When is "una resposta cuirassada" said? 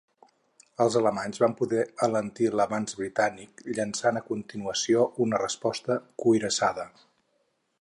5.27-6.89